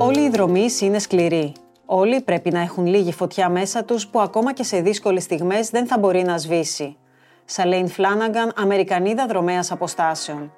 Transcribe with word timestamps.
Όλοι 0.00 0.20
οι 0.20 0.28
δρομείς 0.28 0.80
είναι 0.80 0.98
σκληροί. 0.98 1.52
Όλοι 1.86 2.20
πρέπει 2.20 2.50
να 2.50 2.60
έχουν 2.60 2.86
λίγη 2.86 3.12
φωτιά 3.12 3.48
μέσα 3.48 3.84
τους 3.84 4.06
που 4.06 4.20
ακόμα 4.20 4.52
και 4.52 4.62
σε 4.62 4.80
δύσκολες 4.80 5.22
στιγμές 5.22 5.70
δεν 5.70 5.86
θα 5.86 5.98
μπορεί 5.98 6.22
να 6.22 6.38
σβήσει. 6.38 6.96
Σαλέιν 7.44 7.88
Φλάναγκαν, 7.88 8.52
Αμερικανίδα 8.56 9.26
δρομέας 9.26 9.70
αποστάσεων. 9.70 10.52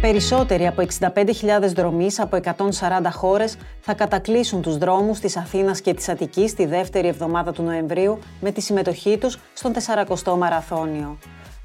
Περισσότεροι 0.00 0.66
από 0.66 0.82
65.000 1.14 1.74
δρομείς 1.74 2.20
από 2.20 2.36
140 2.36 3.12
χώρες 3.12 3.56
θα 3.80 3.94
κατακλείσουν 3.94 4.62
τους 4.62 4.78
δρόμους 4.78 5.18
της 5.18 5.36
Αθήνας 5.36 5.80
και 5.80 5.94
της 5.94 6.08
Αττικής 6.08 6.54
τη 6.54 6.66
δεύτερη 6.66 7.08
εβδομάδα 7.08 7.52
του 7.52 7.62
Νοεμβρίου 7.62 8.18
με 8.40 8.50
τη 8.50 8.60
συμμετοχή 8.60 9.18
τους 9.18 9.38
στον 9.54 9.72
40ο 9.72 10.36
Μαραθώνιο. 10.38 11.18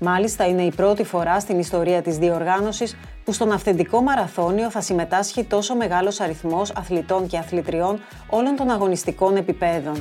Μάλιστα 0.03 0.47
είναι 0.47 0.61
η 0.61 0.71
πρώτη 0.75 1.03
φορά 1.03 1.39
στην 1.39 1.59
ιστορία 1.59 2.01
της 2.01 2.17
διοργάνωσης 2.17 2.97
που 3.23 3.33
στον 3.33 3.51
αυθεντικό 3.51 4.01
μαραθώνιο 4.01 4.69
θα 4.69 4.81
συμμετάσχει 4.81 5.43
τόσο 5.43 5.75
μεγάλος 5.75 6.19
αριθμός 6.19 6.71
αθλητών 6.75 7.27
και 7.27 7.37
αθλητριών 7.37 7.99
όλων 8.29 8.55
των 8.55 8.69
αγωνιστικών 8.69 9.35
επιπέδων. 9.35 9.95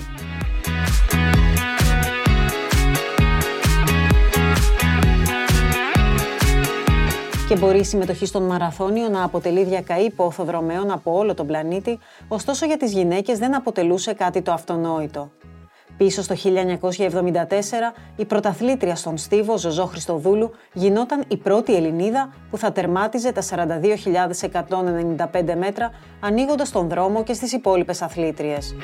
και 7.48 7.56
μπορεί 7.56 7.78
η 7.78 7.84
συμμετοχή 7.84 8.26
στον 8.26 8.42
μαραθώνιο 8.42 9.09
να 9.09 9.24
αποτελεί 9.24 9.64
διακαή 9.64 10.10
πόθο 10.10 10.45
δρομέων 10.45 10.90
από 10.90 11.16
όλο 11.16 11.34
τον 11.34 11.46
πλανήτη, 11.46 11.98
ωστόσο 12.28 12.66
για 12.66 12.76
τις 12.76 12.92
γυναίκες 12.92 13.38
δεν 13.38 13.54
αποτελούσε 13.54 14.12
κάτι 14.12 14.42
το 14.42 14.52
αυτονόητο. 14.52 15.30
Πίσω 16.04 16.23
στο 16.23 16.34
1974, 16.34 16.38
η 18.16 18.24
πρωταθλήτρια 18.24 18.96
στον 18.96 19.18
Στίβο, 19.18 19.59
Ζωζό 19.59 19.87
Χριστοδούλου, 19.87 20.51
γινόταν 20.73 21.24
η 21.29 21.37
πρώτη 21.37 21.74
Ελληνίδα 21.74 22.32
που 22.51 22.59
θα 22.59 22.73
τερμάτιζε 22.73 23.32
τα 23.32 23.42
42.195 23.42 25.54
μέτρα, 25.59 25.90
ανοίγοντας 26.20 26.70
τον 26.70 26.88
δρόμο 26.88 27.23
και 27.23 27.32
στις 27.32 27.52
υπόλοιπες 27.52 28.02
αθλήτριες. 28.02 28.76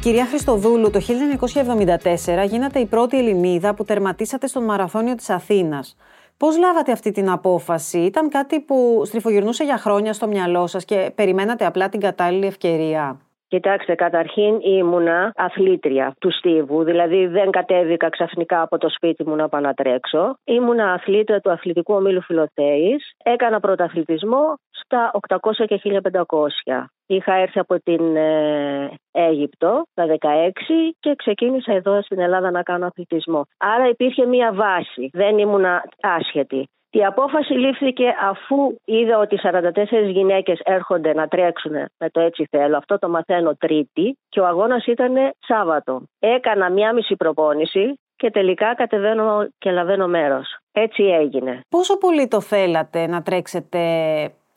Κυρία 0.00 0.26
Χριστοδούλου, 0.26 0.90
το 0.90 1.00
1974 1.00 2.46
γίνατε 2.46 2.78
η 2.78 2.86
πρώτη 2.86 3.18
Ελληνίδα 3.18 3.74
που 3.74 3.84
τερματίσατε 3.84 4.46
στον 4.46 4.64
Μαραθώνιο 4.64 5.14
της 5.14 5.30
Αθήνας. 5.30 5.96
Πώς 6.36 6.58
λάβατε 6.58 6.92
αυτή 6.92 7.10
την 7.10 7.30
απόφαση, 7.30 7.98
ήταν 7.98 8.28
κάτι 8.28 8.60
που 8.60 9.02
στριφογυρνούσε 9.06 9.64
για 9.64 9.78
χρόνια 9.78 10.12
στο 10.12 10.26
μυαλό 10.26 10.66
σας 10.66 10.84
και 10.84 11.12
περιμένατε 11.14 11.66
απλά 11.66 11.88
την 11.88 12.00
κατάλληλη 12.00 12.46
ευκαιρία; 12.46 13.18
Κοιτάξτε, 13.54 13.94
καταρχήν 13.94 14.60
ήμουνα 14.60 15.32
αθλήτρια 15.34 16.14
του 16.20 16.32
Στίβου, 16.32 16.82
δηλαδή 16.84 17.26
δεν 17.26 17.50
κατέβηκα 17.50 18.08
ξαφνικά 18.08 18.62
από 18.62 18.78
το 18.78 18.88
σπίτι 18.88 19.28
μου 19.28 19.36
να 19.36 19.48
πάω 19.48 19.60
να 19.60 19.74
τρέξω. 19.74 20.36
Ήμουνα 20.44 20.92
αθλήτρια 20.92 21.40
του 21.40 21.50
αθλητικού 21.50 21.94
ομίλου 21.94 22.22
Φιλοθέης, 22.22 23.12
έκανα 23.24 23.60
πρωταθλητισμό 23.60 24.54
στα 24.70 25.10
800 25.28 25.64
και 25.66 25.80
1500. 26.12 26.84
Είχα 27.06 27.34
έρθει 27.34 27.58
από 27.58 27.80
την 27.82 28.16
ε, 28.16 28.90
Αίγυπτο 29.12 29.82
τα 29.94 30.06
16 30.06 30.16
και 31.00 31.14
ξεκίνησα 31.16 31.72
εδώ 31.72 32.02
στην 32.02 32.20
Ελλάδα 32.20 32.50
να 32.50 32.62
κάνω 32.62 32.86
αθλητισμό. 32.86 33.46
Άρα 33.58 33.88
υπήρχε 33.88 34.26
μία 34.26 34.52
βάση, 34.52 35.10
δεν 35.12 35.38
ήμουνα 35.38 35.84
άσχετη. 36.00 36.68
Η 37.00 37.04
απόφαση 37.04 37.52
λήφθηκε 37.52 38.14
αφού 38.22 38.76
είδα 38.84 39.18
ότι 39.18 39.38
44 39.42 40.10
γυναίκες 40.10 40.60
έρχονται 40.64 41.14
να 41.14 41.28
τρέξουν 41.28 41.72
με 41.72 42.10
το 42.10 42.20
έτσι 42.20 42.46
θέλω. 42.50 42.76
Αυτό 42.76 42.98
το 42.98 43.08
μαθαίνω 43.08 43.54
τρίτη 43.54 44.18
και 44.28 44.40
ο 44.40 44.46
αγώνας 44.46 44.86
ήταν 44.86 45.14
Σάββατο. 45.38 46.02
Έκανα 46.18 46.70
μία 46.70 46.92
μισή 46.92 47.16
προπόνηση 47.16 48.00
και 48.16 48.30
τελικά 48.30 48.74
κατεβαίνω 48.74 49.48
και 49.58 49.70
λαβαίνω 49.70 50.06
μέρος. 50.06 50.56
Έτσι 50.72 51.02
έγινε. 51.02 51.60
Πόσο 51.68 51.98
πολύ 51.98 52.28
το 52.28 52.40
θέλατε 52.40 53.06
να 53.06 53.22
τρέξετε 53.22 53.80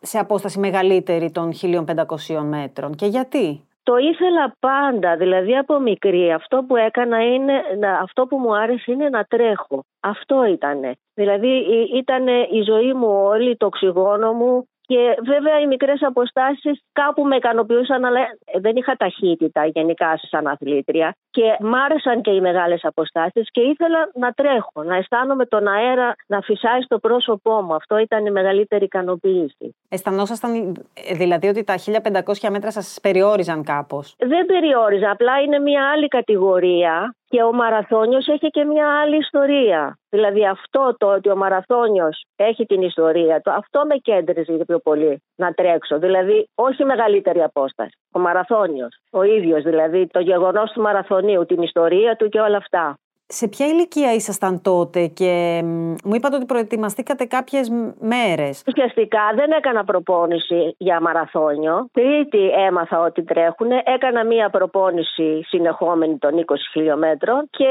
σε 0.02 0.20
απόσταση 0.20 0.60
μεγαλύτερη 0.60 1.32
των 1.32 1.52
1500 1.62 2.44
μέτρων 2.44 2.96
και 2.96 3.06
γιατί; 3.06 3.68
Το 3.88 3.98
ήθελα 3.98 4.56
πάντα, 4.60 5.18
δηλαδή 5.18 5.58
από 5.58 5.80
μικρή. 5.80 6.32
Αυτό 6.32 6.64
που 6.68 6.76
έκανα 6.76 7.34
είναι, 7.34 7.54
αυτό 8.02 8.26
που 8.28 8.38
μου 8.38 8.56
άρεσε 8.56 8.92
είναι 8.92 9.10
να 9.10 9.24
τρέχω. 9.24 9.84
Αυτό 10.00 10.46
ήτανε. 10.46 10.96
Δηλαδή 11.14 11.48
ήταν 11.96 12.28
η 12.28 12.62
ζωή 12.66 12.94
μου 12.94 13.08
όλη, 13.08 13.58
το 13.58 13.66
οξυγόνο 13.66 14.34
μου, 14.34 14.70
και 14.88 15.18
βέβαια 15.26 15.60
οι 15.60 15.68
μικρές 15.68 16.00
αποστάσεις 16.02 16.82
κάπου 16.92 17.24
με 17.24 17.36
ικανοποιούσαν, 17.36 18.06
αλλά 18.06 18.20
δεν 18.60 18.76
είχα 18.76 18.96
ταχύτητα 18.96 19.66
γενικά 19.66 20.20
σαν 20.30 20.48
αθλήτρια. 20.48 21.16
Και 21.30 21.58
μ' 21.60 21.76
άρεσαν 21.76 22.22
και 22.22 22.32
οι 22.32 22.42
μεγάλες 22.42 22.84
αποστάσεις 22.84 23.52
και 23.52 23.62
ήθελα 23.62 24.10
να 24.14 24.32
τρέχω, 24.32 24.84
να 24.84 24.96
αισθάνομαι 24.96 25.46
τον 25.46 25.68
αέρα 25.68 26.16
να 26.28 26.42
φυσάει 26.42 26.82
στο 26.82 27.00
πρόσωπό 27.00 27.62
μου. 27.62 27.74
Αυτό 27.74 27.98
ήταν 27.98 28.26
η 28.26 28.32
μεγαλύτερη 28.32 28.84
ικανοποίηση. 28.84 29.76
Αισθανόσασταν 29.90 30.76
δηλαδή 31.14 31.48
ότι 31.48 31.64
τα 31.64 31.76
1500 31.78 32.50
μέτρα 32.50 32.72
σας 32.72 33.00
περιόριζαν 33.02 33.64
κάπως; 33.64 34.16
Δεν 34.18 34.46
περιόριζαν, 34.46 35.10
απλά 35.10 35.40
είναι 35.42 35.60
μια 35.60 35.92
άλλη 35.94 36.08
κατηγορία 36.08 37.16
και 37.30 37.44
ο 37.44 37.54
μαραθώνιος 37.54 38.28
έχει 38.28 38.50
και 38.50 38.64
μια 38.64 39.00
άλλη 39.02 39.18
ιστορία. 39.18 40.00
Δηλαδή 40.10 40.48
αυτό 40.48 40.96
το 40.98 41.08
ότι 41.14 41.30
ο 41.30 41.36
μαραθώνιος 41.36 42.26
έχει 42.36 42.66
την 42.66 42.82
ιστορία 42.82 43.42
του, 43.42 43.52
αυτό 43.52 43.86
με 43.86 43.96
κέντριζε 43.96 44.54
πιο 44.68 44.80
πολύ 44.80 45.22
να 45.36 45.52
τρέξω. 45.52 46.00
Δηλαδή 46.00 46.50
όχι 46.56 46.86
μεγαλύτερη 46.86 47.44
απόσταση. 47.44 47.98
Ο 48.12 48.20
μαραθώνιος, 48.20 49.00
ο 49.12 49.24
ίδιος 49.24 49.64
δηλαδή, 49.64 50.08
το 50.08 50.20
γεγονός 50.20 50.72
του 50.72 50.82
μαραθωνίου, 50.82 51.46
την 51.46 51.62
ιστορία 51.62 52.16
του 52.16 52.30
και 52.30 52.40
όλα 52.40 52.58
αυτά. 52.58 52.98
Σε 53.30 53.48
ποια 53.48 53.66
ηλικία 53.66 54.14
ήσασταν 54.14 54.62
τότε 54.62 55.08
και 55.08 55.62
μου 56.04 56.16
είπατε 56.16 56.36
ότι 56.36 56.46
προετοιμαστήκατε 56.46 57.26
κάποιες 57.26 57.70
μέρες. 58.00 58.64
Ουσιαστικά 58.68 59.20
δεν 59.36 59.52
έκανα 59.52 59.84
προπόνηση 59.84 60.76
για 60.78 61.02
μαραθώνιο. 61.02 61.90
Τρίτη 61.92 62.50
έμαθα 62.68 63.00
ότι 63.00 63.24
τρέχουν. 63.24 63.72
Έκανα 63.96 64.26
μία 64.26 64.50
προπόνηση 64.50 65.44
συνεχόμενη 65.44 66.18
των 66.18 66.32
20 66.48 66.54
χιλιόμετρων 66.72 67.48
και 67.50 67.70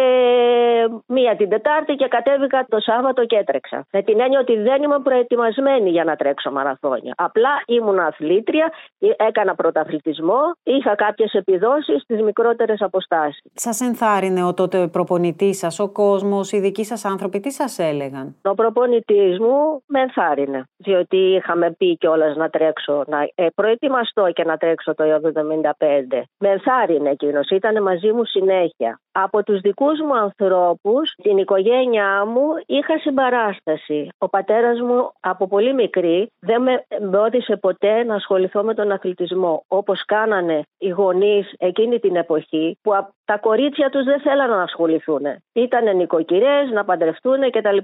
μία 1.06 1.36
την 1.36 1.48
Τετάρτη 1.48 1.94
και 1.94 2.08
κατέβηκα 2.08 2.66
το 2.68 2.80
Σάββατο 2.80 3.24
και 3.26 3.36
έτρεξα. 3.36 3.86
Με 3.92 4.02
την 4.02 4.20
έννοια 4.20 4.40
ότι 4.40 4.56
δεν 4.56 4.82
ήμουν 4.82 5.02
προετοιμασμένη 5.02 5.90
για 5.90 6.04
να 6.04 6.16
τρέξω 6.16 6.50
μαραθώνιο. 6.50 7.12
Απλά 7.16 7.50
ήμουν 7.66 7.98
αθλήτρια, 7.98 8.72
έκανα 9.16 9.54
πρωταθλητισμό, 9.54 10.40
είχα 10.62 10.94
κάποιες 10.94 11.32
επιδόσεις 11.32 12.02
στις 12.02 12.20
μικρότερες 12.22 12.80
αποστάσεις. 12.80 13.42
Σας 13.54 13.80
ενθάρρυνε 13.80 14.44
ο 14.44 14.54
τότε 14.54 14.86
προπονητής; 14.86 15.45
Σας, 15.54 15.78
ο 15.78 15.88
κόσμος, 15.88 16.52
οι 16.52 16.60
δικοί 16.60 16.84
σας 16.84 17.04
άνθρωποι, 17.04 17.40
τι 17.40 17.50
σας 17.50 17.78
έλεγαν; 17.78 18.36
Ο 18.42 18.54
προπονητής 18.54 19.38
μου 19.38 19.82
με 19.86 20.00
ενθάρρυνε. 20.00 20.68
Διότι 20.76 21.16
είχαμε 21.16 21.70
πει 21.70 21.96
κιόλας 21.96 22.36
να 22.36 22.48
τρέξω, 22.48 23.04
να 23.06 23.28
ε, 23.34 23.46
προετοιμαστώ 23.54 24.30
και 24.32 24.44
να 24.44 24.56
τρέξω 24.56 24.94
το 24.94 25.04
1975. 25.04 26.22
Με 26.38 26.48
ενθάρρυνε 26.48 27.10
εκείνος, 27.10 27.50
ήταν 27.50 27.82
μαζί 27.82 28.12
μου 28.12 28.24
συνέχεια. 28.24 29.00
Από 29.22 29.42
τους 29.42 29.60
δικούς 29.60 30.00
μου 30.00 30.16
ανθρώπους, 30.16 31.14
την 31.22 31.38
οικογένειά 31.38 32.24
μου, 32.24 32.46
είχα 32.66 32.98
συμπαράσταση. 32.98 34.08
Ο 34.18 34.28
πατέρας 34.28 34.80
μου 34.80 35.10
από 35.20 35.48
πολύ 35.48 35.74
μικρή 35.74 36.30
δεν 36.40 36.62
με 36.62 36.84
εμπόδισε 36.88 37.56
ποτέ 37.56 38.04
να 38.04 38.14
ασχοληθώ 38.14 38.62
με 38.62 38.74
τον 38.74 38.92
αθλητισμό. 38.92 39.64
Όπως 39.68 40.04
κάνανε 40.04 40.62
οι 40.78 40.88
γονείς 40.88 41.54
εκείνη 41.58 41.98
την 41.98 42.16
εποχή 42.16 42.78
που 42.82 42.92
τα 43.24 43.38
κορίτσια 43.38 43.90
τους 43.90 44.04
δεν 44.04 44.20
θέλανε 44.20 44.54
να 44.54 44.62
ασχοληθούν. 44.62 45.22
Ήτανε 45.52 45.92
νοικοκυρές, 45.92 46.70
να 46.72 46.84
παντρευτούν 46.84 47.50
κτλ. 47.50 47.76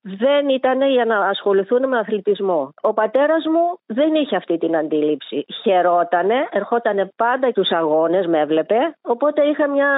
Δεν 0.00 0.48
ήταν 0.48 0.82
για 0.82 1.04
να 1.04 1.18
ασχοληθούν 1.18 1.88
με 1.88 1.98
αθλητισμό. 1.98 2.70
Ο 2.82 2.92
πατέρας 2.92 3.44
μου 3.46 3.78
δεν 3.86 4.14
είχε 4.14 4.36
αυτή 4.36 4.58
την 4.58 4.76
αντίληψη. 4.76 5.44
Χαιρότανε, 5.62 6.48
ερχότανε 6.50 7.10
πάντα 7.16 7.50
τους 7.52 7.70
αγώνες, 7.70 8.26
με 8.26 8.38
έβλεπε. 8.38 8.76
Οπότε 9.02 9.42
είχα 9.42 9.68
μια 9.68 9.90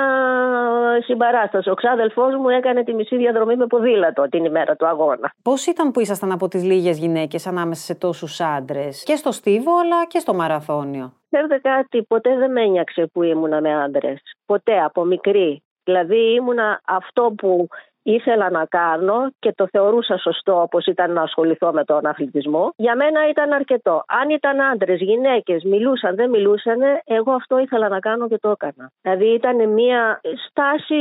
συμπαράσταση. 1.04 1.70
Ο 1.70 1.74
ξάδελφός 1.74 2.34
μου 2.34 2.48
έκανε 2.48 2.84
τη 2.84 2.94
μισή 2.94 3.16
διαδρομή 3.16 3.56
με 3.56 3.66
ποδήλατο 3.66 4.28
την 4.28 4.44
ημέρα 4.44 4.76
του 4.76 4.86
αγώνα. 4.86 5.32
Πώς 5.42 5.66
ήταν 5.66 5.90
που 5.90 6.00
ήσασταν 6.00 6.32
από 6.32 6.48
τις 6.48 6.64
λίγες 6.64 6.98
γυναίκες 6.98 7.46
ανάμεσα 7.46 7.82
σε 7.82 7.94
τόσους 7.94 8.40
άντρες, 8.40 9.02
και 9.02 9.16
στο 9.16 9.32
Στίβο 9.32 9.78
αλλά 9.78 10.06
και 10.06 10.18
στο 10.18 10.34
Μαραθώνιο. 10.34 11.12
Ξέρετε 11.30 11.58
κάτι, 11.58 12.02
ποτέ 12.02 12.36
δεν 12.36 12.52
με 12.52 12.62
ένιαξε 12.62 13.06
που 13.12 13.22
ήμουνα 13.22 13.60
με 13.60 13.82
άντρες. 13.82 14.20
Ποτέ, 14.46 14.80
από 14.80 15.04
μικρή. 15.04 15.62
Δηλαδή 15.84 16.34
ήμουνα 16.34 16.80
αυτό 16.86 17.34
που 17.36 17.68
ήθελα 18.04 18.50
να 18.50 18.64
κάνω 18.64 19.30
και 19.38 19.52
το 19.56 19.68
θεωρούσα 19.70 20.16
σωστό 20.18 20.60
όπως 20.60 20.86
ήταν 20.86 21.12
να 21.12 21.22
ασχοληθώ 21.22 21.72
με 21.72 21.84
τον 21.84 22.06
αθλητισμό, 22.06 22.72
για 22.76 22.96
μένα 22.96 23.28
ήταν 23.28 23.52
αρκετό. 23.52 24.04
Αν 24.06 24.30
ήταν 24.30 24.60
άντρες, 24.60 25.00
γυναίκες, 25.00 25.62
μιλούσαν, 25.64 26.14
δεν 26.14 26.30
μιλούσαν, 26.30 26.80
εγώ 27.04 27.32
αυτό 27.32 27.58
ήθελα 27.58 27.88
να 27.88 27.98
κάνω 27.98 28.28
και 28.28 28.38
το 28.38 28.50
έκανα. 28.50 28.90
Δηλαδή 29.00 29.34
ήταν 29.34 29.68
μια 29.68 30.20
στάση 30.48 30.94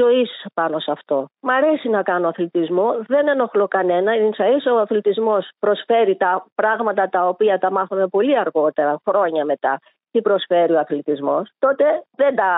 ζωής 0.00 0.46
πάνω 0.54 0.78
σε 0.78 0.90
αυτό. 0.90 1.26
Μ' 1.40 1.50
αρέσει 1.50 1.88
να 1.88 2.02
κάνω 2.02 2.28
αθλητισμό, 2.28 2.96
δεν 3.06 3.28
ενοχλώ 3.28 3.68
κανένα. 3.68 4.12
σα 4.36 4.48
ίσα 4.48 4.72
ο 4.72 4.78
αθλητισμός 4.78 5.48
προσφέρει 5.58 6.16
τα 6.16 6.46
πράγματα 6.54 7.08
τα 7.08 7.28
οποία 7.28 7.58
τα 7.58 7.70
μάθαμε 7.70 8.06
πολύ 8.06 8.38
αργότερα, 8.38 9.00
χρόνια 9.04 9.44
μετά 9.44 9.80
τι 10.12 10.22
προσφέρει 10.22 10.72
ο 10.72 10.78
αθλητισμός. 10.78 11.50
Τότε 11.58 11.84
δεν 12.16 12.34
τα 12.34 12.50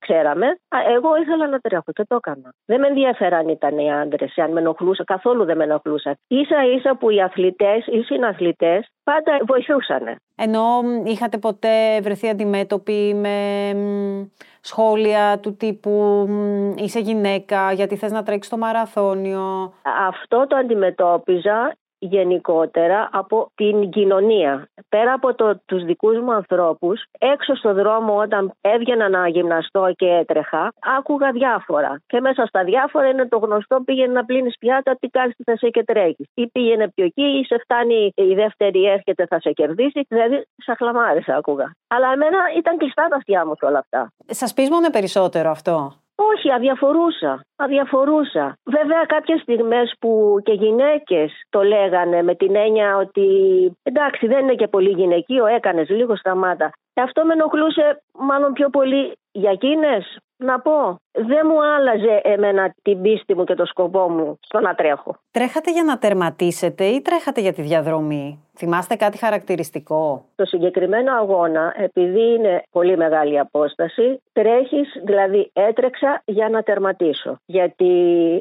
ξέραμε. 0.00 0.46
Εγώ 0.96 1.16
ήθελα 1.16 1.46
να 1.48 1.58
τρέχω 1.58 1.92
και 1.92 2.04
το 2.08 2.14
έκανα. 2.14 2.52
Δεν 2.66 2.80
με 2.80 2.86
ενδιαφέραν 2.86 3.38
αν 3.40 3.48
ήταν 3.48 3.78
οι 3.78 3.92
άντρες, 3.92 4.38
αν 4.38 4.52
με 4.52 4.60
ενοχλούσαν. 4.60 5.04
Καθόλου 5.04 5.44
δεν 5.44 5.56
με 5.56 5.64
ενοχλούσαν. 5.64 6.14
σα 6.48 6.64
ίσα 6.64 6.96
που 6.96 7.10
οι 7.10 7.22
αθλητές, 7.22 7.86
οι 7.86 8.02
συναθλητές, 8.02 8.88
πάντα 9.04 9.38
βοηθούσαν. 9.46 10.16
Ενώ 10.36 10.62
είχατε 11.04 11.38
ποτέ 11.38 12.00
βρεθεί 12.02 12.28
αντιμέτωποι 12.28 13.14
με 13.14 13.38
σχόλια 14.60 15.38
του 15.42 15.56
τύπου 15.56 16.26
είσαι 16.76 17.00
γυναίκα 17.00 17.72
γιατί 17.72 17.96
θες 17.96 18.12
να 18.12 18.22
τρέξεις 18.22 18.50
το 18.50 18.58
μαραθώνιο. 18.58 19.72
Αυτό 20.08 20.46
το 20.46 20.56
αντιμετώπιζα 20.56 21.76
γενικότερα 22.00 23.08
από 23.12 23.50
την 23.54 23.90
κοινωνία. 23.90 24.68
Πέρα 24.88 25.12
από 25.12 25.34
το, 25.34 25.60
τους 25.64 25.84
δικούς 25.84 26.18
μου 26.18 26.32
ανθρώπους, 26.32 27.02
έξω 27.18 27.54
στο 27.54 27.74
δρόμο 27.74 28.16
όταν 28.16 28.52
έβγαινα 28.60 29.08
να 29.08 29.28
γυμναστώ 29.28 29.92
και 29.96 30.06
έτρεχα, 30.06 30.72
άκουγα 30.98 31.30
διάφορα. 31.32 32.00
Και 32.06 32.20
μέσα 32.20 32.46
στα 32.46 32.64
διάφορα 32.64 33.08
είναι 33.08 33.28
το 33.28 33.38
γνωστό 33.38 33.82
πήγαινε 33.84 34.12
να 34.12 34.24
πλύνεις 34.24 34.56
πιάτα, 34.58 34.96
τι 35.00 35.08
κάνεις, 35.08 35.36
τι 35.36 35.42
θα 35.42 35.56
σε 35.56 35.68
και 35.68 35.84
τρέχει. 35.84 36.28
Ή 36.34 36.46
πήγαινε 36.46 36.88
πιο 36.88 37.04
εκεί, 37.04 37.22
ή 37.22 37.44
σε 37.44 37.58
φτάνει 37.62 38.12
η 38.14 38.34
δεύτερη 38.34 38.84
έρχεται, 38.84 39.26
θα 39.26 39.40
σε 39.40 39.50
κερδίσει. 39.50 40.00
Δηλαδή, 40.08 40.46
σαχλαμάρες 40.56 41.28
άκουγα. 41.28 41.72
Αλλά 41.88 42.12
εμένα 42.12 42.38
ήταν 42.56 42.76
κλειστά 42.76 43.06
τα 43.08 43.16
αυτιά 43.16 43.46
μου 43.46 43.52
όλα 43.60 43.78
αυτά. 43.78 44.12
Σας 44.26 44.54
πείσμονε 44.54 44.90
περισσότερο 44.90 45.50
αυτό; 45.50 45.92
Όχι, 46.28 46.52
αδιαφορούσα. 46.52 47.44
Αδιαφορούσα. 47.56 48.56
Βέβαια 48.64 49.04
κάποιες 49.06 49.40
στιγμές 49.40 49.94
που 50.00 50.40
και 50.42 50.52
γυναίκες 50.52 51.32
το 51.48 51.62
λέγανε 51.62 52.22
με 52.22 52.34
την 52.34 52.56
έννοια 52.56 52.96
ότι 52.96 53.26
εντάξει 53.82 54.26
δεν 54.26 54.38
είναι 54.38 54.54
και 54.54 54.68
πολύ 54.68 54.90
γυναικείο, 54.90 55.46
έκανες 55.46 55.88
λίγο 55.88 56.16
σταμάτα. 56.16 56.70
Αυτό 56.94 57.24
με 57.24 57.32
ενοχλούσε 57.32 58.02
μάλλον 58.18 58.52
πιο 58.52 58.68
πολύ 58.68 59.18
για 59.32 59.50
εκείνες 59.50 60.18
να 60.40 60.60
πω, 60.60 60.96
δεν 61.12 61.46
μου 61.48 61.64
άλλαζε 61.64 62.20
εμένα 62.22 62.74
την 62.82 63.02
πίστη 63.02 63.34
μου 63.34 63.44
και 63.44 63.54
το 63.54 63.64
σκοπό 63.66 64.10
μου 64.10 64.38
στο 64.40 64.60
να 64.60 64.74
τρέχω. 64.74 65.16
Τρέχατε 65.30 65.72
για 65.72 65.84
να 65.84 65.98
τερματίσετε 65.98 66.84
ή 66.84 67.00
τρέχατε 67.00 67.40
για 67.40 67.52
τη 67.52 67.62
διαδρομή; 67.62 68.44
Θυμάστε 68.56 68.94
κάτι 68.94 69.18
χαρακτηριστικό; 69.18 70.24
Το 70.34 70.44
συγκεκριμένο 70.44 71.14
αγώνα, 71.14 71.74
επειδή 71.76 72.34
είναι 72.34 72.62
πολύ 72.70 72.96
μεγάλη 72.96 73.38
απόσταση, 73.38 74.22
τρέχεις, 74.32 75.00
δηλαδή 75.04 75.50
έτρεξα 75.52 76.22
για 76.24 76.48
να 76.48 76.62
τερματίσω. 76.62 77.36
Γιατί 77.46 77.92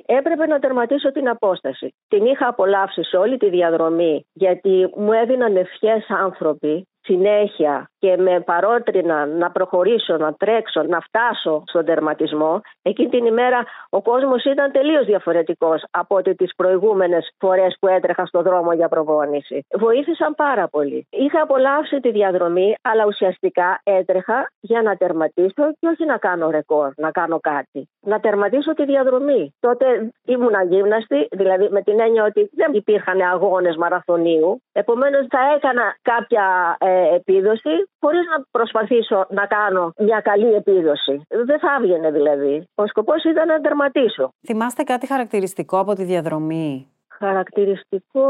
έπρεπε 0.06 0.46
να 0.48 0.60
τερματίσω 0.60 1.12
την 1.12 1.30
απόσταση. 1.30 1.94
Την 2.08 2.26
είχα 2.26 2.48
απολαύσει 2.48 3.04
σε 3.04 3.18
όλη 3.18 3.38
τη 3.38 3.50
διαδρομή, 3.50 4.26
γιατί 4.34 4.90
μου 4.96 5.12
έδιναν 5.12 5.56
ευχές 5.56 6.06
άνθρωποι 6.10 6.88
συνέχεια 7.02 7.90
και 8.00 8.18
με 8.18 8.40
παρότρινα 8.40 9.26
να 9.26 9.52
προχωρήσω, 9.52 10.18
να 10.18 10.34
τρέξω, 10.34 10.84
να 10.84 11.00
φτάσω 11.00 11.64
στον 11.66 11.86
τερματισμό, 11.86 12.62
εκείνη 12.82 13.10
την 13.10 13.26
ημέρα 13.26 13.66
ο 13.90 14.02
κόσμος 14.02 14.44
ήταν 14.44 14.72
τελείως 14.72 15.06
διαφορετικός 15.06 15.84
από 15.92 16.16
ότι 16.16 16.36
τις 16.36 16.56
προηγούμενες 16.56 17.34
φορές 17.40 17.78
που 17.80 17.88
έτρεχα 17.88 18.26
στον 18.26 18.44
δρόμο 18.44 18.74
για 18.74 18.88
προπόνηση. 18.88 19.66
Βοήθησαν 19.78 20.36
πάρα 20.36 20.68
πολύ. 20.68 21.08
Είχα 21.10 21.42
απολαύσει 21.42 22.00
τη 22.00 22.12
διαδρομή, 22.12 22.76
αλλά 22.82 23.06
ουσιαστικά 23.06 23.80
έτρεχα 23.84 24.52
για 24.60 24.82
να 24.82 24.96
τερματίσω 24.96 25.64
και 25.80 25.88
όχι 25.88 26.06
να 26.06 26.18
κάνω 26.18 26.50
ρεκόρ, 26.50 26.92
να 26.96 27.12
κάνω 27.12 27.40
κάτι. 27.40 27.90
Να 28.02 28.20
τερματίσω 28.20 28.74
τη 28.74 28.86
διαδρομή. 28.86 29.54
Τότε 29.60 30.12
ήμουν 30.26 30.56
αγύμναστη, 30.56 31.28
δηλαδή 31.32 31.68
με 31.70 31.82
την 31.82 32.00
έννοια 32.00 32.24
ότι 32.24 32.50
δεν 32.54 32.74
υπήρχαν 32.74 33.22
αγώνες 33.22 33.76
μαραθωνίου. 33.76 34.62
Επομένως 34.72 35.26
θα 35.30 35.40
έκανα 35.56 35.96
κάποια 36.02 36.76
ε, 36.80 37.16
επίδοση 37.16 37.89
χωρίς 38.00 38.26
να 38.38 38.44
προσπαθήσω 38.52 39.26
να 39.30 39.46
κάνω 39.46 39.94
μια 39.98 40.20
καλή 40.20 40.54
επίδοση. 40.54 41.22
Δεν 41.28 41.60
θα 41.60 41.68
έβγαινε 41.80 42.12
δηλαδή. 42.12 42.64
Ο 42.76 42.88
σκοπός 42.88 43.24
ήταν 43.24 43.48
να 43.48 43.62
τερματίσω. 43.62 44.30
Θυμάστε 44.46 44.84
κάτι 44.84 45.08
χαρακτηριστικό 45.08 45.80
από 45.80 45.94
τη 45.94 46.04
διαδρομή; 46.04 46.88
Χαρακτηριστικό 47.08 48.28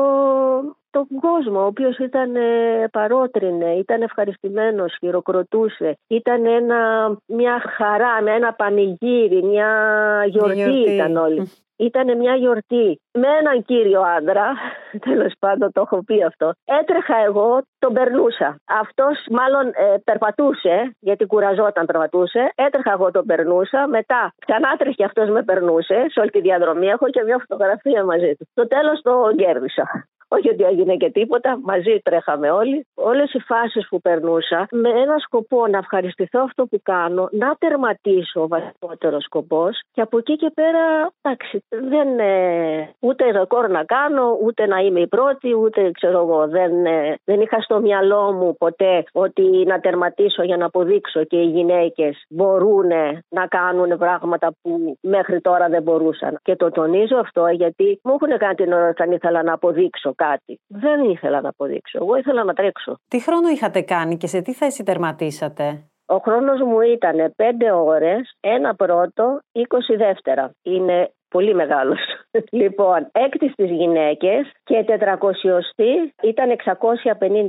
τον 0.92 1.08
κόσμο, 1.22 1.60
ο 1.62 1.66
οποίος 1.66 1.98
ήταν 1.98 2.36
ε, 2.36 2.88
παρότρινε, 2.92 3.72
ήταν 3.74 4.02
ευχαριστημένος, 4.02 4.96
χειροκροτούσε. 5.00 5.98
Ήταν 6.08 6.46
ένα, 6.46 7.12
μια 7.26 7.62
χαρά, 7.78 8.32
ένα 8.36 8.54
πανηγύρι, 8.54 9.44
μια 9.44 9.72
γιορτή, 10.28 10.56
γιορτή. 10.56 10.92
ήταν 10.92 11.16
όλοι. 11.18 11.52
Ήταν 11.80 12.18
μια 12.18 12.36
γιορτή 12.36 13.00
με 13.12 13.28
έναν 13.40 13.64
κύριο 13.64 14.02
άντρα, 14.02 14.54
τέλος 15.08 15.34
πάντων 15.40 15.72
το 15.72 15.82
έχω 15.82 16.04
πει 16.04 16.24
αυτό. 16.24 16.52
Έτρεχα 16.66 17.18
εγώ, 17.26 17.62
τον 17.80 17.94
περνούσα. 17.94 18.56
Αυτός 18.66 19.26
μάλλον 19.30 19.68
ε, 19.68 19.96
περπατούσε, 20.04 20.96
γιατί 21.00 21.26
κουραζόταν, 21.26 21.86
περπατούσε. 21.86 22.52
Έτρεχα 22.56 22.92
εγώ, 22.92 23.12
τον 23.12 23.26
περνούσα. 23.26 23.88
Μετά 23.88 24.34
ξανά 24.46 24.76
τρέχει 24.78 25.04
αυτός 25.04 25.30
με 25.30 25.44
περνούσε 25.44 26.06
σε 26.10 26.20
όλη 26.20 26.30
τη 26.30 26.42
διαδρομή. 26.42 26.88
Έχω 26.88 27.10
και 27.10 27.24
μια 27.24 27.38
φωτογραφία 27.48 28.04
μαζί 28.04 28.36
του. 28.38 28.46
Στο 28.52 28.68
τέλος 28.68 29.02
το 29.02 29.34
κέρδισα. 29.36 30.08
Όχι 30.32 30.50
ότι 30.50 30.64
έγινε 30.64 30.96
και 30.96 31.12
τίποτα, 31.12 31.60
μαζί 31.64 32.00
τρέχαμε 32.04 32.52
όλοι. 32.52 32.88
Όλες 32.94 33.34
οι 33.34 33.40
φάσεις 33.40 33.88
που 33.90 34.02
περνούσα, 34.02 34.68
με 34.72 34.90
ένα 34.90 35.18
σκοπό 35.18 35.68
να 35.68 35.78
ευχαριστηθώ 35.78 36.40
αυτό 36.40 36.66
που 36.66 36.80
κάνω, 36.84 37.30
να 37.32 37.56
τερματίσω 37.60 38.42
ο 38.42 38.48
βασικότερος 38.48 39.24
σκοπός 39.24 39.82
και 39.92 40.02
από 40.02 40.18
εκεί 40.18 40.36
και 40.36 40.52
πέρα, 40.54 41.12
εντάξει, 41.22 41.64
δεν, 41.70 42.20
ε, 42.20 42.90
ούτε 43.00 43.32
ρεκόρ 43.32 43.70
να 43.70 43.84
κάνω, 43.84 44.38
ούτε 44.44 44.68
να 44.68 44.78
είμαι 44.78 45.00
η 45.00 45.08
πρώτη, 45.08 45.54
ούτε 45.54 45.92
ξέρω 45.92 46.20
εγώ. 46.20 46.48
Δεν, 46.48 46.86
ε, 46.86 47.16
δεν 47.24 47.42
είχα 47.42 47.62
στο 47.62 47.80
μυαλό 47.80 48.32
μου 48.32 48.56
ποτέ 48.58 49.04
ότι 49.12 49.64
να 49.66 49.80
τερματίσω 49.80 50.44
για 50.44 50.58
να 50.58 50.66
αποδείξω 50.66 51.24
και 51.24 51.38
οι 51.38 51.46
γυναίκες 51.46 52.26
μπορούν 52.30 52.88
να 53.30 53.48
κάνουν 53.48 53.98
πράγματα 53.98 54.54
που 54.62 54.98
μέχρι 55.02 55.42
τώρα 55.42 55.70
δεν 55.70 55.84
μπορούσαν. 55.84 56.40
Και 56.42 56.56
το 56.56 56.72
τονίζω 56.72 57.18
αυτό 57.18 57.48
γιατί 57.48 58.00
μου 58.04 58.14
έχουν 58.14 58.38
κάνει 58.38 58.56
την 58.56 58.74
ώρα 58.74 58.90
όταν 58.90 59.12
ήθελα 59.12 59.44
να 59.44 59.54
αποδείξω 59.54 60.14
κάτι. 60.26 60.60
Δεν 60.68 61.04
ήθελα 61.04 61.42
να 61.42 61.50
αποδείξω. 61.50 61.98
Εγώ 62.02 62.16
ήθελα 62.16 62.44
να 62.44 62.54
τρέξω. 62.54 62.92
Τι 63.08 63.20
χρόνο 63.20 63.48
είχατε 63.50 63.82
κάνει 63.82 64.18
και 64.18 64.28
σε 64.28 64.42
τι 64.42 64.54
θέση 64.54 64.84
τερματίσατε; 64.84 65.66
Ο 66.06 66.18
χρόνος 66.18 66.60
μου 66.62 66.80
ήταν 66.82 67.34
5 67.38 67.44
ώρες, 67.74 68.22
ένα 68.40 68.76
πρώτο, 68.76 69.40
20 69.52 69.62
δεύτερα. 69.98 70.52
Είναι 70.62 71.12
πολύ 71.30 71.54
μεγάλος. 71.56 72.00
λοιπόν, 72.62 73.08
έκτη 73.12 73.50
στις 73.50 73.70
γυναίκες 73.70 74.52
και 74.64 74.86
400 74.88 74.94
ήταν 76.24 76.50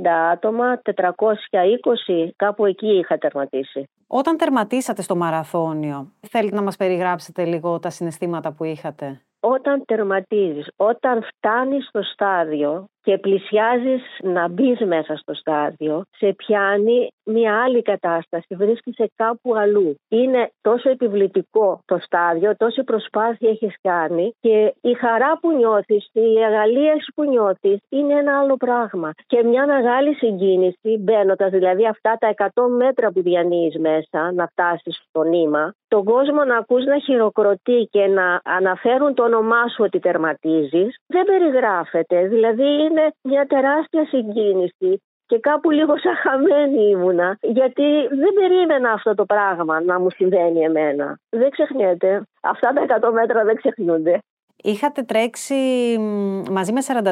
650 0.03 0.07
άτομα, 0.31 0.81
420 0.83 2.29
κάπου 2.35 2.65
εκεί 2.65 2.87
είχα 2.87 3.17
τερματίσει. 3.17 3.89
Όταν 4.07 4.37
τερματίσατε 4.37 5.01
στο 5.01 5.15
μαραθώνιο, 5.15 6.11
θέλετε 6.27 6.55
να 6.55 6.61
μας 6.61 6.75
περιγράψετε 6.75 7.45
λίγο 7.45 7.79
τα 7.79 7.89
συναισθήματα 7.89 8.53
που 8.53 8.63
είχατε; 8.63 9.21
Όταν 9.41 9.85
τερματίζεις, 9.85 10.71
όταν 10.75 11.23
φτάνεις 11.23 11.87
στο 11.87 12.01
στάδιο 12.03 12.89
και 13.01 13.17
πλησιάζεις 13.17 14.01
να 14.23 14.47
μπεις 14.47 14.79
μέσα 14.79 15.15
στο 15.15 15.33
στάδιο, 15.33 16.03
σε 16.11 16.33
πιάνει 16.33 17.07
μια 17.23 17.63
άλλη 17.63 17.81
κατάσταση, 17.81 18.55
βρίσκεσαι 18.55 19.11
κάπου 19.15 19.55
αλλού. 19.55 19.95
Είναι 20.09 20.51
τόσο 20.61 20.89
επιβλητικό 20.89 21.79
το 21.85 21.97
στάδιο, 22.01 22.55
τόση 22.57 22.83
προσπάθεια 22.83 23.49
έχεις 23.49 23.75
κάνει 23.81 24.33
και 24.39 24.73
η 24.81 24.93
χαρά 24.93 25.37
που 25.41 25.51
νιώθεις, 25.51 26.09
η 26.11 26.43
αγαλία 26.47 26.95
που 27.15 27.23
νιώθεις 27.23 27.77
είναι 27.89 28.13
ένα 28.13 28.39
άλλο 28.39 28.55
πράγμα. 28.55 29.11
Και 29.27 29.43
μια 29.43 29.65
μεγάλη 29.65 30.13
συγκίνηση 30.13 30.97
μπαίνοντας, 30.99 31.49
δηλαδή 31.49 31.87
αυτά 31.87 32.15
τα 32.19 32.27
100 32.27 32.67
μέτρα 32.77 33.11
που 33.11 33.21
διανύεις 33.21 33.77
μέσα, 33.77 34.31
να 34.31 34.47
φτάσεις 34.47 35.03
στο 35.07 35.23
νήμα, 35.23 35.73
τον 35.87 36.03
κόσμο 36.03 36.43
να 36.43 36.57
ακούς 36.57 36.85
να 36.85 36.99
χειροκροτεί 36.99 37.87
και 37.91 38.07
να 38.07 38.41
αναφέρουν 38.43 39.13
το 39.13 39.23
όνομά 39.23 39.67
σου 39.67 39.83
ότι 39.83 39.99
τερματίζεις, 39.99 40.95
δεν 41.07 41.25
περιγράφεται. 41.25 42.27
Δηλαδή 42.27 42.90
είναι 42.91 43.11
μια 43.21 43.45
τεράστια 43.45 44.05
συγκίνηση 44.05 45.01
και 45.25 45.39
κάπου 45.39 45.71
λίγο 45.71 45.97
σαν 45.97 46.15
χαμένη 46.15 46.89
ήμουνα, 46.89 47.37
γιατί 47.41 48.07
δεν 48.07 48.33
περίμενα 48.39 48.91
αυτό 48.91 49.15
το 49.15 49.25
πράγμα 49.25 49.81
να 49.81 49.99
μου 49.99 50.09
συμβαίνει 50.09 50.59
εμένα. 50.59 51.19
Δεν 51.29 51.49
ξεχνιέται. 51.49 52.21
Αυτά 52.41 52.73
τα 52.73 53.09
100 53.09 53.11
μέτρα 53.13 53.43
δεν 53.43 53.55
ξεχνιούνται. 53.55 54.19
Είχατε 54.63 55.01
τρέξει 55.01 55.55
μαζί 56.49 56.71
με 56.73 56.81
44 56.87 57.11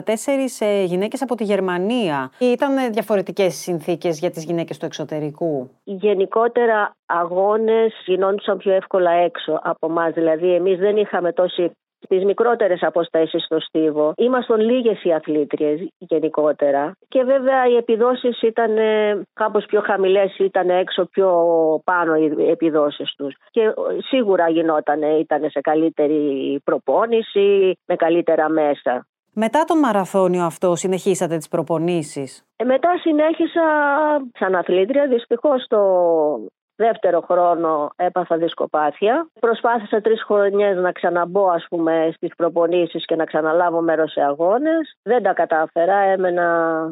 ε, 0.60 0.84
γυναίκες 0.84 1.22
από 1.22 1.36
τη 1.36 1.44
Γερμανία. 1.44 2.32
Ήταν 2.40 2.92
διαφορετικές 2.92 3.56
συνθήκες 3.56 4.20
για 4.20 4.32
τις 4.32 4.44
γυναίκες 4.44 4.78
του 4.78 4.86
εξωτερικού; 4.86 5.70
Γενικότερα 5.84 6.92
αγώνες 7.06 7.94
γινόντουσαν 8.06 8.58
πιο 8.58 8.72
εύκολα 8.74 9.12
έξω 9.12 9.60
από 9.64 9.88
εμάς. 9.88 10.14
Δηλαδή 10.14 10.54
εμείς 10.54 10.78
δεν 10.78 10.98
είχαμε 10.98 11.34
τόση 11.34 11.72
στι 12.02 12.26
μικρότερες 12.26 12.84
αποστάσεις 12.84 13.44
στο 13.44 13.60
στίβο. 13.60 14.14
Ήμασταν 14.18 14.60
λίγες 14.60 15.04
οι 15.04 15.14
αθλήτριες 15.14 15.88
γενικότερα. 15.98 16.92
Και 17.08 17.24
βέβαια 17.24 17.68
οι 17.68 17.76
επιδόσεις 17.76 18.42
ήταν 18.42 18.78
ε, 18.78 19.22
κάπως 19.34 19.66
πιο 19.66 19.82
χαμηλές, 19.82 20.38
ήταν 20.38 20.70
έξω 20.70 21.06
πιο 21.06 21.30
πάνω 21.84 22.16
οι 22.16 22.50
επιδόσεις 22.50 23.14
τους. 23.18 23.36
Και 23.50 23.74
σίγουρα 23.98 24.50
γινόταν, 24.50 25.02
ήταν 25.02 25.50
σε 25.50 25.62
καλύτερη 25.62 26.60
προπόνηση, 26.64 27.78
με 27.86 27.96
καλύτερα 27.96 28.50
μέσα. 28.50 29.08
Μετά 29.34 29.64
τον 29.64 29.80
μαραθώνιο 29.80 30.44
αυτό 30.44 30.76
συνεχίσατε 30.76 31.38
τις 31.38 31.48
προπονήσεις; 31.48 32.44
Ε, 32.56 32.64
μετά 32.64 32.98
συνέχισα 32.98 33.62
σαν 34.40 34.56
αθλήτρια. 34.56 35.08
Δυστυχώς 35.08 35.66
το 35.68 35.82
δεύτερο 36.84 37.22
χρόνο 37.22 37.90
έπαθα 37.96 38.38
δισκοπάθεια. 38.38 39.30
Προσπάθησα 39.40 40.02
τρεις 40.02 40.24
χρονιές 40.24 40.78
να 40.78 40.92
ξαναμπω 40.92 41.48
ας 41.48 41.66
πούμε 41.70 42.10
στις 42.16 42.36
προπονήσεις 42.36 43.06
και 43.06 43.16
να 43.16 43.26
ξαναλάβω 43.26 43.82
μέρος 43.82 44.12
σε 44.12 44.22
αγώνες. 44.22 44.96
Δεν 45.02 45.24
τα 45.24 45.34
κατάφερα, 45.34 45.96
έμενα 45.96 46.48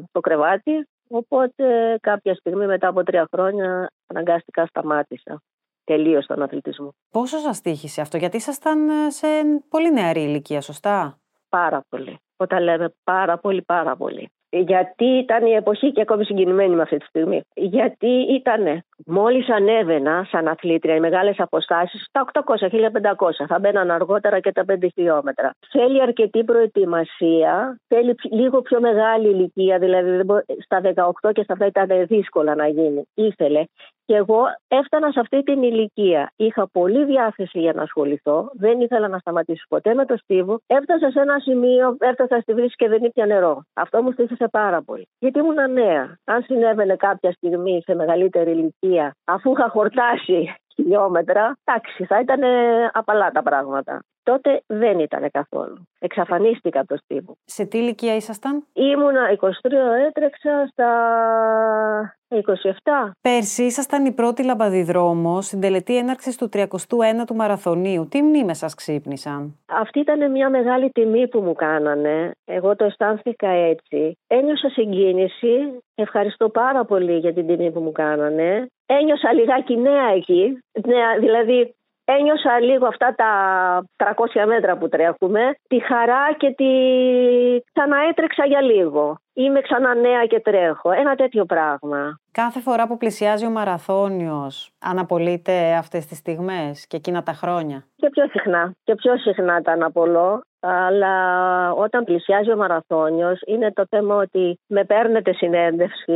στο 0.09 0.19
κρεβάτι. 0.19 0.87
Οπότε 1.09 1.97
κάποια 2.01 2.35
στιγμή 2.35 2.65
μετά 2.65 2.87
από 2.87 3.03
τρία 3.03 3.27
χρόνια 3.31 3.89
αναγκάστηκα 4.07 4.65
σταμάτησα 4.65 5.41
τελείω 5.83 6.25
τον 6.25 6.41
αθλητισμό. 6.41 6.93
Πόσο 7.11 7.37
σας 7.37 7.61
τύχησε 7.61 8.01
αυτό, 8.01 8.17
γιατί 8.17 8.37
ήσασταν 8.37 8.89
ε, 8.89 9.09
σε 9.09 9.27
πολύ 9.69 9.91
νεαρή 9.91 10.21
ηλικία, 10.21 10.61
σωστά; 10.61 11.19
Πάρα 11.49 11.81
πολύ. 11.89 12.19
Όταν 12.37 12.63
λέμε 12.63 12.93
πάρα 13.03 13.37
πολύ, 13.37 13.61
πάρα 13.61 13.95
πολύ. 13.95 14.31
Γιατί 14.49 15.05
ήταν 15.05 15.45
η 15.45 15.51
εποχή 15.51 15.91
και 15.91 16.01
ακόμη 16.01 16.25
συγκινημένη 16.25 16.75
με 16.75 16.81
αυτή 16.81 16.97
τη 16.97 17.05
στιγμή. 17.05 17.41
Γιατί 17.53 18.07
ήταν, 18.07 18.83
μόλις 19.05 19.49
ανέβαινα 19.49 20.27
σαν 20.31 20.47
αθλήτρια 20.47 20.95
οι 20.95 20.99
μεγάλες 20.99 21.39
αποστάσεις, 21.39 22.07
τα 22.11 22.25
800-1500, 22.33 23.45
θα 23.47 23.59
μπαίναν 23.59 23.91
αργότερα 23.91 24.39
και 24.39 24.51
τα 24.51 24.65
5 24.71 24.87
χιλιόμετρα. 24.93 25.51
Θέλει 25.69 26.01
αρκετή 26.01 26.43
προετοιμασία, 26.43 27.79
θέλει 27.87 28.15
λίγο 28.31 28.61
πιο 28.61 28.79
μεγάλη 28.79 29.29
ηλικία, 29.29 29.79
δηλαδή 29.79 30.23
στα 30.63 30.81
18 31.21 31.31
και 31.31 31.43
στα 31.43 31.57
7 31.59 31.67
ήταν 31.67 32.05
δύσκολα 32.07 32.55
να 32.55 32.67
γίνει. 32.67 33.03
Ήθελε 33.13 33.63
και 34.07 34.15
εγώ 34.15 34.41
έφτανα 34.67 35.11
σε 35.11 35.19
αυτή 35.19 35.43
την 35.43 35.63
ηλικία. 35.63 36.31
Είχα 36.35 36.67
πολύ 36.67 37.05
διάθεση 37.05 37.59
για 37.59 37.73
να 37.73 37.81
ασχοληθώ. 37.81 38.49
Δεν 38.53 38.81
ήθελα 38.81 39.07
να 39.07 39.17
σταματήσω 39.17 39.65
ποτέ 39.69 39.93
με 39.93 40.05
το 40.05 40.17
στίβο. 40.17 40.59
Έφτασα 40.67 41.09
σε 41.09 41.19
ένα 41.19 41.39
σημείο, 41.39 41.95
έφτασα 41.99 42.39
στη 42.39 42.53
βρύση 42.53 42.75
και 42.75 42.87
δεν 42.87 43.03
ήπια 43.03 43.25
νερό. 43.25 43.63
Αυτό 43.73 44.03
μου 44.03 44.11
στήχησε 44.11 44.47
πάρα 44.51 44.81
πολύ. 44.81 45.07
Γιατί 45.19 45.39
ήμουν 45.39 45.71
νέα. 45.71 46.17
Αν 46.23 46.41
συνέβαινε 46.43 46.95
κάποια 46.95 47.31
στιγμή 47.31 47.81
σε 47.83 47.95
μεγαλύτερη 47.95 48.51
ηλικία, 48.51 49.15
αφού 49.25 49.51
είχα 49.51 49.69
χορτάσει 49.69 50.55
χιλιόμετρα, 50.75 51.57
εντάξει, 51.63 52.05
θα 52.05 52.19
ήταν 52.19 52.41
απαλά 52.91 53.31
τα 53.31 53.43
πράγματα. 53.43 54.01
Τότε 54.31 54.61
δεν 54.67 54.99
ήταν 54.99 55.31
καθόλου. 55.31 55.87
Εξαφανίστηκα 55.99 56.79
από 56.79 56.87
το 56.87 56.97
στίβο. 57.03 57.37
Σε 57.45 57.65
τι 57.65 57.77
ηλικία 57.77 58.15
ήσασταν; 58.15 58.65
Ήμουνα 58.73 59.37
23, 59.39 59.47
έτρεξα 60.07 60.67
στα 60.71 60.89
27. 62.29 63.11
Πέρσι 63.21 63.63
ήσασταν 63.63 64.05
η 64.05 64.11
πρώτη 64.11 64.43
λαμπαδιδρόμο 64.43 65.41
στην 65.41 65.61
τελετή 65.61 65.97
έναρξης 65.97 66.37
του 66.37 66.49
31ου 66.53 67.35
μαραθωνίου. 67.35 68.07
Τι 68.07 68.21
μνήμες 68.21 68.57
σας 68.57 68.73
ξύπνησαν; 68.73 69.57
Αυτή 69.65 69.99
ήταν 69.99 70.31
μια 70.31 70.49
μεγάλη 70.49 70.89
τιμή 70.89 71.27
που 71.27 71.39
μου 71.39 71.53
κάνανε. 71.53 72.31
Εγώ 72.45 72.75
το 72.75 72.85
αισθάνθηκα 72.85 73.49
έτσι. 73.49 74.17
Ένιωσα 74.27 74.69
συγκίνηση. 74.69 75.79
Ευχαριστώ 75.95 76.49
πάρα 76.49 76.85
πολύ 76.85 77.17
για 77.17 77.33
την 77.33 77.47
τιμή 77.47 77.71
που 77.71 77.79
μου 77.79 77.91
κάνανε. 77.91 78.67
Ένιωσα 78.85 79.33
λιγάκι 79.33 79.77
νέα 79.77 80.07
εκεί. 80.15 80.59
Νέα, 80.85 81.19
δηλαδή 81.19 81.75
ένιωσα 82.15 82.59
λίγο 82.59 82.85
αυτά 82.87 83.15
τα 83.15 83.31
300 84.43 84.45
μέτρα 84.47 84.77
που 84.77 84.89
τρέχουμε, 84.89 85.41
τη 85.67 85.79
χαρά 85.83 86.33
και 86.37 86.49
τη 86.59 86.71
ξαναέτρεξα 87.73 88.45
για 88.45 88.61
λίγο. 88.61 89.17
Είμαι 89.33 89.61
ξανά 89.61 89.95
νέα 89.95 90.25
και 90.25 90.39
τρέχω. 90.39 90.91
Ένα 90.91 91.15
τέτοιο 91.15 91.45
πράγμα. 91.45 92.19
Κάθε 92.31 92.59
φορά 92.59 92.87
που 92.87 92.97
πλησιάζει 92.97 93.45
ο 93.45 93.49
μαραθώνιος, 93.49 94.71
αναπολύτε 94.81 95.73
αυτές 95.73 96.05
τις 96.05 96.17
στιγμές 96.17 96.85
και 96.87 96.97
εκείνα 96.97 97.23
τα 97.23 97.33
χρόνια; 97.33 97.85
Και 97.95 98.09
πιο 98.09 98.27
συχνά. 98.27 98.71
Και 98.83 98.95
πιο 98.95 99.17
συχνά 99.17 99.61
τα 99.61 99.71
αναπολώ. 99.71 100.41
Αλλά 100.69 101.71
όταν 101.71 102.03
πλησιάζει 102.03 102.51
ο 102.51 102.55
μαραθώνιος 102.55 103.39
είναι 103.45 103.71
το 103.71 103.85
θέμα 103.89 104.15
ότι 104.15 104.59
με 104.67 104.83
παίρνετε 104.83 105.33
συνέντευξη 105.33 106.11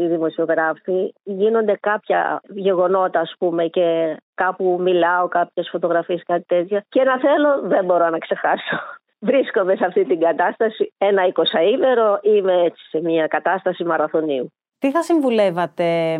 οι 0.00 0.06
δημοσιογράφοι, 0.06 1.12
γίνονται 1.22 1.78
κάποια 1.80 2.40
γεγονότα 2.48 3.20
ας 3.20 3.34
πούμε 3.38 3.66
και 3.66 4.16
κάπου 4.34 4.78
μιλάω, 4.80 5.28
κάποιες 5.28 5.68
φωτογραφίες, 5.70 6.22
κάτι 6.26 6.44
τέτοια 6.46 6.84
και 6.88 7.02
να 7.02 7.18
θέλω 7.18 7.60
δεν 7.62 7.84
μπορώ 7.84 8.08
να 8.08 8.18
ξεχάσω. 8.18 8.76
Βρίσκομαι 9.28 9.76
σε 9.76 9.84
αυτή 9.84 10.04
την 10.04 10.20
κατάσταση 10.20 10.92
ένα 10.98 11.26
εικοσαήμερο, 11.26 12.18
είμαι 12.22 12.62
έτσι 12.62 12.84
σε 12.88 13.00
μια 13.00 13.26
κατάσταση 13.26 13.84
μαραθωνίου. 13.84 14.52
Τι 14.78 14.90
θα 14.90 15.02
συμβουλεύατε 15.02 16.18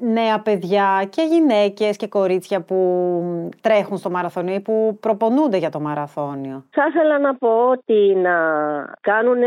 νέα 0.00 0.40
παιδιά 0.42 1.08
και 1.10 1.22
γυναίκες 1.22 1.96
και 1.96 2.08
κορίτσια 2.08 2.60
που 2.60 2.76
τρέχουν 3.60 3.96
στο 3.96 4.10
μαραθώνιο 4.10 4.54
ή 4.54 4.60
που 4.60 4.98
προπονούνται 5.00 5.56
για 5.56 5.70
το 5.70 5.80
μαραθώνιο; 5.80 6.64
Θα 6.70 6.86
ήθελα 6.88 7.18
να 7.18 7.34
πω 7.34 7.68
ότι 7.70 8.14
να 8.14 8.36
κάνουν 9.00 9.42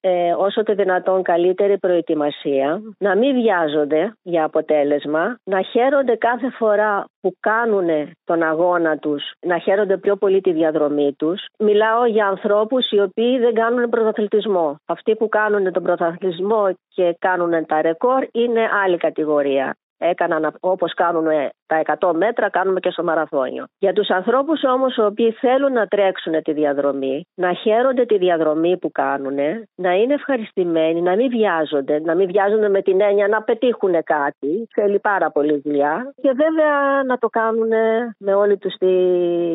ε, 0.00 0.32
όσο 0.38 0.62
το 0.62 0.74
δυνατόν 0.74 1.22
καλύτερη 1.22 1.78
προετοιμασία, 1.78 2.82
να 2.98 3.16
μην 3.16 3.34
βιάζονται 3.34 4.12
για 4.22 4.44
αποτέλεσμα, 4.44 5.38
να 5.44 5.62
χαίρονται 5.62 6.16
κάθε 6.16 6.50
φορά 6.50 7.04
που 7.20 7.34
κάνουν 7.40 7.88
τον 8.24 8.42
αγώνα 8.42 8.98
τους, 8.98 9.32
να 9.46 9.58
χαίρονται 9.58 9.98
πιο 9.98 10.16
πολύ 10.16 10.40
τη 10.40 10.52
διαδρομή 10.52 11.12
τους. 11.18 11.46
Μιλάω 11.58 12.04
για 12.04 12.26
ανθρώπους 12.26 12.90
οι 12.90 13.00
οποίοι 13.00 13.38
δεν 13.38 13.54
κάνουν 13.54 13.88
πρωταθλητισμό. 13.88 14.76
Αυτοί 14.86 15.16
που 15.16 15.28
κάνουν 15.28 15.72
τον 15.72 15.82
πρωταθλητισμό 15.82 16.74
και 16.88 17.16
κάνουν 17.18 17.66
τα 17.66 17.82
ρεκόρ 17.82 18.26
είναι 18.32 18.68
άλλη 18.84 18.96
κατηγορία 18.96 19.76
έκαναν 20.00 20.54
όπως 20.60 20.94
κάνουν 20.94 21.26
τα 21.70 21.82
100 22.00 22.12
μέτρα, 22.14 22.50
κάνουμε 22.50 22.80
και 22.80 22.90
στο 22.90 23.02
μαραθώνιο. 23.04 23.64
Για 23.78 23.92
τους 23.92 24.08
ανθρώπους 24.08 24.64
όμως 24.64 24.96
οι 24.96 25.00
οποίοι 25.00 25.30
θέλουν 25.32 25.72
να 25.72 25.86
τρέξουν 25.86 26.42
τη 26.42 26.52
διαδρομή, 26.52 27.26
να 27.34 27.52
χαίρονται 27.52 28.04
τη 28.04 28.18
διαδρομή 28.18 28.78
που 28.78 28.90
κάνουν, 28.92 29.38
να 29.74 29.92
είναι 29.94 30.14
ευχαριστημένοι, 30.14 31.00
να 31.02 31.16
μην 31.16 31.28
βιάζονται, 31.28 32.00
να 32.00 32.14
μην 32.14 32.26
βιάζονται 32.26 32.68
με 32.68 32.82
την 32.82 33.00
έννοια 33.00 33.28
να 33.28 33.42
πετύχουν 33.42 33.94
κάτι, 34.04 34.68
θέλει 34.74 34.98
πάρα 34.98 35.30
πολύ 35.30 35.60
δουλειά 35.64 36.14
και 36.22 36.32
βέβαια 36.42 37.02
να 37.06 37.18
το 37.18 37.28
κάνουν 37.28 37.72
με 38.18 38.34
όλη 38.34 38.56
τους 38.58 38.74
τη 38.74 38.92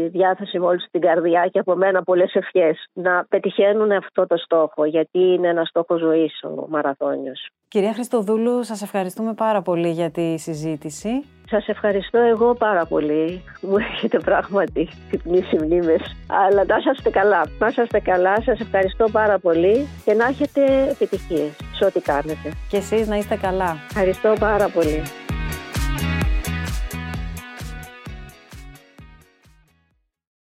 διάθεση, 0.08 0.60
με 0.60 0.66
όλη 0.66 0.78
τους 0.78 0.88
την 0.92 1.02
καρδιά 1.02 1.48
και 1.52 1.60
από 1.60 1.76
μένα 1.76 2.04
πολλές 2.04 2.34
ευχές 2.34 2.86
να 2.94 3.26
πετυχαίνουν 3.30 3.92
αυτό 3.92 4.28
το 4.28 4.38
στόχο 4.38 4.86
γιατί 4.86 5.20
είναι 5.20 5.48
ένα 5.48 5.64
στόχο 5.66 5.98
ζωής 5.98 6.44
ο 6.44 6.66
μαραθώνιος. 6.70 7.50
Κυρία 7.68 7.94
Χριστοδούλου, 7.94 8.64
σας 8.64 8.82
ευχαριστούμε 8.82 9.34
πάρα 9.34 9.62
πολύ 9.62 9.90
για 9.90 10.12
τη 10.12 10.38
συζήτηση. 10.38 11.10
Σας 11.50 11.68
ευχαριστώ 11.68 12.20
εγώ 12.20 12.54
πάρα 12.54 12.86
πολύ. 12.86 13.44
Μου 13.62 13.78
έχετε 13.78 14.20
πράγματι 14.20 14.90
ξυπνήσει 15.08 15.56
μνήμες. 15.58 16.16
Αλλά 16.28 16.66
να 16.66 16.76
είστε 16.96 17.10
καλά. 17.10 17.42
Να 17.60 17.68
είστε 17.68 18.00
καλά. 18.00 18.42
Σας 18.42 18.60
ευχαριστώ 18.60 19.06
πάρα 19.12 19.40
πολύ 19.40 19.88
και 20.06 20.14
να 20.14 20.26
έχετε 20.26 20.88
επιτυχίες 20.90 21.52
σε 21.74 21.86
ό,τι 21.86 22.00
κάνετε. 22.00 22.52
Και 22.70 22.78
εσείς 22.78 23.08
να 23.08 23.16
είστε 23.16 23.36
καλά. 23.36 23.78
Ευχαριστώ 23.90 24.34
πάρα 24.40 24.70
πολύ. 24.70 25.02